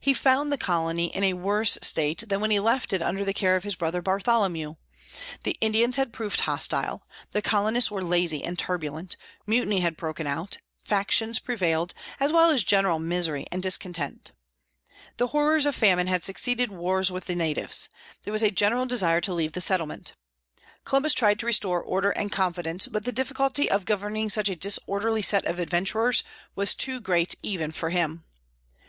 He 0.00 0.12
found 0.12 0.50
the 0.50 0.58
colony 0.58 1.14
in 1.14 1.22
a 1.22 1.34
worse 1.34 1.78
state 1.82 2.24
than 2.28 2.40
when 2.40 2.50
he 2.50 2.58
left 2.58 2.92
it 2.92 3.00
under 3.00 3.24
the 3.24 3.32
care 3.32 3.54
of 3.54 3.62
his 3.62 3.76
brother 3.76 4.02
Bartholomew. 4.02 4.74
The 5.44 5.56
Indians 5.60 5.94
had 5.94 6.12
proved 6.12 6.40
hostile; 6.40 7.06
the 7.30 7.42
colonists 7.42 7.88
were 7.88 8.02
lazy 8.02 8.42
and 8.42 8.58
turbulent; 8.58 9.16
mutiny 9.46 9.78
had 9.78 9.96
broken 9.96 10.26
out; 10.26 10.58
factions 10.82 11.38
prevailed, 11.38 11.94
as 12.18 12.32
well 12.32 12.50
as 12.50 12.64
general 12.64 12.98
misery 12.98 13.46
and 13.52 13.62
discontent. 13.62 14.32
The 15.16 15.28
horrors 15.28 15.64
of 15.64 15.76
famine 15.76 16.08
had 16.08 16.24
succeeded 16.24 16.72
wars 16.72 17.12
with 17.12 17.26
the 17.26 17.36
natives. 17.36 17.88
There 18.24 18.32
was 18.32 18.42
a 18.42 18.50
general 18.50 18.84
desire 18.86 19.20
to 19.20 19.32
leave 19.32 19.52
the 19.52 19.60
settlement. 19.60 20.14
Columbus 20.84 21.14
tried 21.14 21.38
to 21.38 21.46
restore 21.46 21.80
order 21.80 22.10
and 22.10 22.32
confidence; 22.32 22.88
but 22.88 23.04
the 23.04 23.12
difficulty 23.12 23.70
of 23.70 23.84
governing 23.84 24.28
such 24.28 24.48
a 24.48 24.56
disorderly 24.56 25.22
set 25.22 25.44
of 25.44 25.60
adventurers 25.60 26.24
was 26.56 26.74
too 26.74 26.98
great 26.98 27.36
even 27.44 27.70
for 27.70 27.90
him. 27.90 28.24